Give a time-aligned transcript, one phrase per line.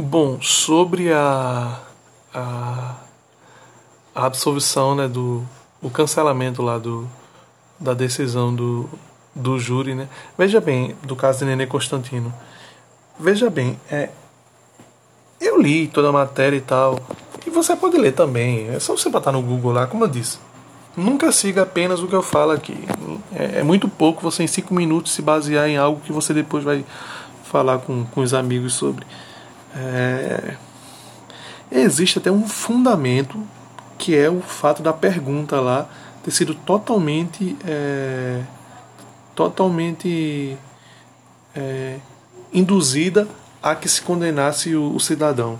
[0.00, 1.80] Bom, sobre a,
[2.32, 2.94] a,
[4.14, 5.44] a absolvição, né, do
[5.82, 7.08] o cancelamento lá do,
[7.80, 8.88] da decisão do,
[9.34, 10.08] do júri, né?
[10.38, 12.32] Veja bem, do caso de Nenê Constantino.
[13.18, 14.10] Veja bem, é,
[15.40, 17.00] eu li toda a matéria e tal,
[17.44, 18.68] e você pode ler também.
[18.68, 20.38] É só você botar no Google lá, como eu disse.
[20.96, 22.78] Nunca siga apenas o que eu falo aqui.
[23.34, 26.62] É, é muito pouco você em cinco minutos se basear em algo que você depois
[26.62, 26.84] vai
[27.42, 29.04] falar com, com os amigos sobre.
[29.74, 30.56] É,
[31.70, 33.42] existe até um fundamento
[33.98, 35.88] que é o fato da pergunta lá
[36.22, 38.42] ter sido totalmente é,
[39.34, 40.56] totalmente
[41.54, 41.98] é,
[42.52, 43.28] induzida
[43.62, 45.58] a que se condenasse o, o cidadão.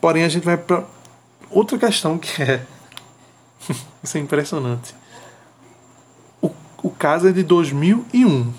[0.00, 0.84] Porém, a gente vai para
[1.50, 2.64] outra questão que é
[4.02, 4.94] isso é impressionante.
[6.40, 6.50] O,
[6.82, 8.52] o caso é de 2001.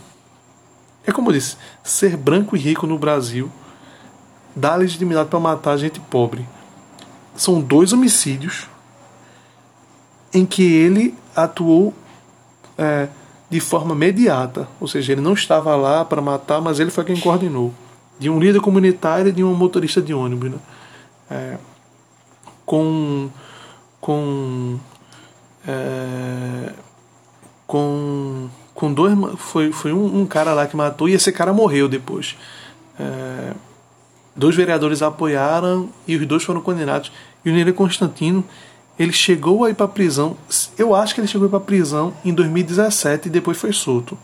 [1.06, 3.52] É como eu disse, ser branco e rico no Brasil
[4.60, 6.46] dá legitimidade para matar gente pobre.
[7.36, 8.68] São dois homicídios
[10.34, 11.94] em que ele atuou
[12.78, 13.08] é,
[13.50, 17.20] de forma imediata, ou seja, ele não estava lá para matar, mas ele foi quem
[17.20, 17.74] coordenou,
[18.20, 20.58] de um líder comunitário e de um motorista de ônibus, né?
[21.30, 21.58] é,
[22.66, 23.30] com
[24.02, 24.80] com
[25.68, 26.74] é,
[27.66, 31.88] com com dois foi foi um, um, cara lá que matou e esse cara morreu
[31.88, 32.36] depois.
[33.00, 33.54] É,
[34.36, 37.12] dois vereadores apoiaram e os dois foram condenados.
[37.44, 38.44] E o Nere Constantino
[38.98, 40.36] ele chegou a ir para prisão.
[40.78, 44.18] Eu acho que ele chegou a para prisão em 2017 e depois foi solto.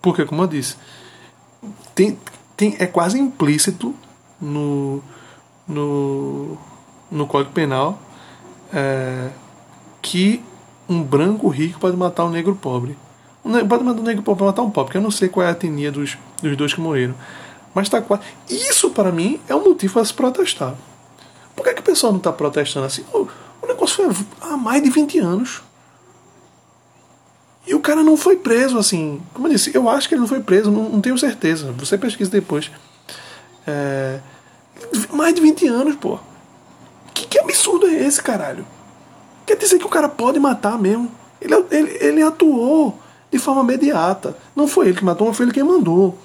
[0.00, 0.76] Porque, como eu disse,
[1.96, 2.16] tem,
[2.56, 3.92] tem, é quase implícito
[4.40, 5.02] no,
[5.66, 6.56] no,
[7.10, 8.00] no Código Penal
[8.72, 9.30] é,
[10.00, 10.40] que
[10.88, 12.96] um branco rico pode matar um negro pobre.
[13.68, 15.52] Pode matar um negro pobre matar um pobre, porque eu não sei qual é a
[15.52, 17.14] etnia dos, dos dois que morreram.
[17.78, 18.22] Mas tá quase.
[18.50, 20.74] Isso, para mim, é um motivo para se protestar.
[21.54, 23.04] Por que, que o pessoal não está protestando assim?
[23.68, 25.62] negócio foi há mais de 20 anos.
[27.64, 29.22] E o cara não foi preso, assim.
[29.32, 31.70] Como eu disse, eu acho que ele não foi preso, não, não tenho certeza.
[31.78, 32.68] Você pesquisa depois.
[33.64, 34.18] É,
[35.12, 36.18] mais de 20 anos, pô.
[37.14, 38.66] Que, que absurdo é esse, caralho?
[39.46, 41.12] Quer dizer que o cara pode matar mesmo.
[41.40, 42.98] Ele, ele, ele atuou
[43.30, 44.36] de forma imediata.
[44.56, 46.18] Não foi ele que matou, mas foi ele quem mandou.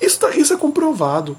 [0.00, 1.36] Isso, tá, isso é comprovado.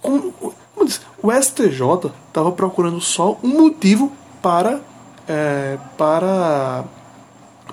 [0.00, 4.80] Como, como disse, o STJ estava procurando só um motivo para
[5.26, 6.84] é, para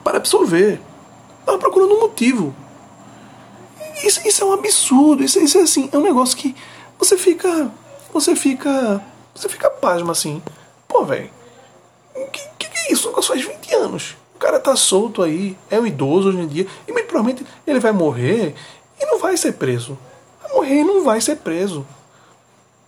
[0.04, 0.82] para absolver.
[1.40, 2.56] Estava procurando um motivo.
[4.04, 5.24] Isso, isso é um absurdo.
[5.24, 6.56] Isso, isso é assim, é um negócio que
[6.98, 7.72] você fica
[8.12, 9.04] você fica
[9.34, 10.42] você fica pasma assim.
[10.88, 11.30] Pô, velho.
[12.32, 13.10] Que, que, que é isso?
[13.10, 14.16] O faz 20 anos.
[14.36, 17.80] O cara tá solto aí, é um idoso hoje em dia, e muito provavelmente ele
[17.80, 18.54] vai morrer
[19.24, 19.98] vai ser preso.
[20.54, 21.86] Morrer não vai ser preso.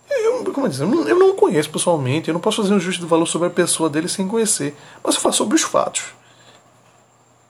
[0.08, 3.26] Eu, como eu, disse, eu, não, conheço pessoalmente, eu não posso fazer um de valor
[3.26, 4.76] sobre a pessoa dele sem conhecer.
[5.02, 6.04] Mas eu falo sobre os fatos.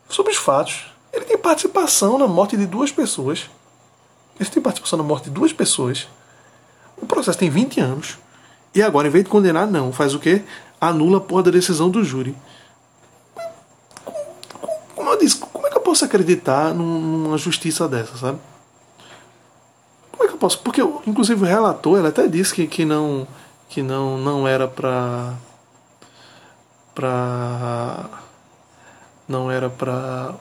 [0.08, 0.86] Sobre os fatos.
[1.12, 3.50] Ele tem participação na morte de duas pessoas.
[4.38, 6.06] Ele tem participação na morte de duas pessoas.
[6.96, 8.18] O processo tem 20 anos.
[8.74, 9.92] E agora, em vez de condenar, não.
[9.92, 10.42] Faz o quê?
[10.80, 12.36] Anula a porra da decisão do júri.
[14.94, 18.38] Como eu disse, como é que eu posso acreditar numa justiça dessa, sabe?
[20.36, 20.58] Eu posso?
[20.60, 23.26] Porque, inclusive, o relator ele até disse que, que não
[23.68, 25.34] que não não era para
[26.94, 28.04] para
[29.28, 30.34] não era para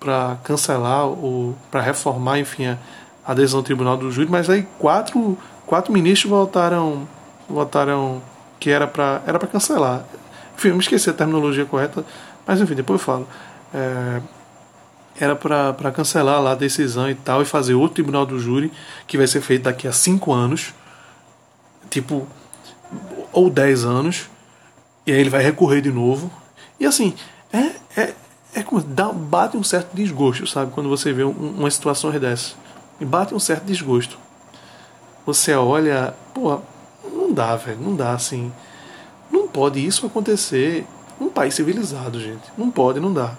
[0.00, 2.76] para cancelar ou para reformar, enfim,
[3.24, 5.36] a, decisão do Tribunal do Júri, mas aí quatro
[5.66, 7.06] quatro ministros votaram
[7.48, 8.22] votaram
[8.58, 10.04] que era para era para cancelar.
[10.56, 12.04] Enfim, eu me esqueci a terminologia correta,
[12.46, 13.28] mas enfim, depois eu falo.
[13.72, 14.20] É,
[15.20, 18.72] era para cancelar lá a decisão e tal e fazer outro tribunal do júri
[19.06, 20.72] que vai ser feito daqui a cinco anos,
[21.90, 22.26] tipo
[23.30, 24.30] ou dez anos,
[25.06, 26.32] e aí ele vai recorrer de novo.
[26.80, 27.14] E assim,
[27.52, 28.14] é, é,
[28.54, 30.72] é como dá, bate um certo desgosto, sabe?
[30.72, 32.54] Quando você vê um, uma situação dessa.
[32.98, 34.18] E bate um certo desgosto.
[35.26, 36.60] Você olha, pô,
[37.12, 38.50] não dá, velho, não dá assim.
[39.30, 40.86] Não pode isso acontecer
[41.20, 42.44] num país civilizado, gente.
[42.56, 43.36] Não pode, não dá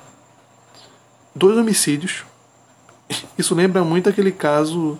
[1.35, 2.25] dois homicídios.
[3.37, 4.97] Isso lembra muito aquele caso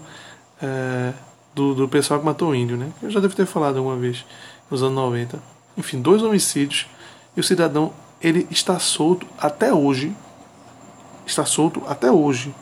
[0.62, 1.14] é,
[1.54, 2.92] do, do pessoal que matou o índio, né?
[3.02, 4.26] Eu já devo ter falado alguma vez,
[4.70, 5.42] nos anos 90.
[5.78, 6.88] Enfim, dois homicídios
[7.36, 10.16] e o cidadão ele está solto até hoje.
[11.26, 12.54] Está solto até hoje.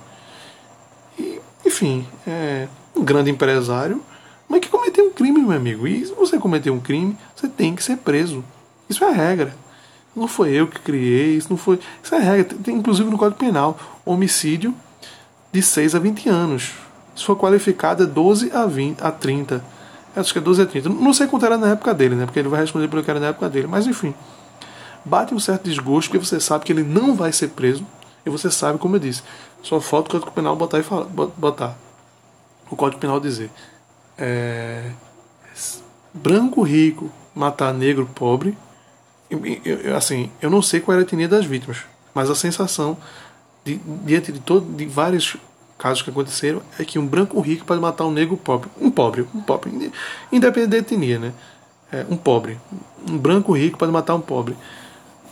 [1.18, 4.02] E, enfim, é um grande empresário,
[4.48, 5.88] mas que cometeu um crime, meu amigo.
[5.88, 8.44] E se você cometer um crime, você tem que ser preso.
[8.90, 9.56] Isso é a regra.
[10.20, 11.80] Não foi eu que criei, isso não foi.
[12.04, 14.76] Isso é regra, tem inclusive no Código Penal, homicídio
[15.52, 16.74] de 6 a 20 anos.
[17.16, 19.64] Se for qualificado, é 12 a 20, a 30.
[20.16, 20.90] Acho que é 12 a 30.
[20.90, 22.26] Não sei quanto era na época dele, né?
[22.26, 23.68] Porque ele vai responder pelo que era na época dele.
[23.68, 24.14] Mas enfim.
[25.06, 27.86] Bate um certo desgosto, porque você sabe que ele não vai ser preso.
[28.26, 29.24] E você sabe, como eu disse,
[29.64, 31.76] só falta o Código Penal botar e falar, botar.
[32.70, 33.50] O Código Penal dizer.
[34.18, 34.92] É,
[36.14, 38.58] branco rico matar negro pobre.
[39.96, 41.78] Assim, eu não sei qual era a etnia das vítimas,
[42.14, 42.98] mas a sensação
[43.64, 45.38] de, diante de todo, de vários
[45.78, 49.26] casos que aconteceram é que um branco rico pode matar um negro pobre, um pobre,
[49.34, 49.92] um pobre,
[50.32, 51.34] independente da etnia, né?
[51.92, 52.60] É, um pobre,
[53.08, 54.56] um branco rico pode matar um pobre.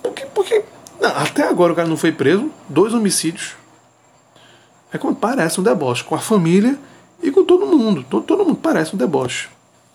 [0.01, 0.63] Porque, porque
[0.99, 3.55] não, até agora o cara não foi preso, dois homicídios.
[4.91, 6.77] É como parece um deboche com a família
[7.21, 8.05] e com todo mundo.
[8.09, 9.49] Todo, todo mundo parece um deboche.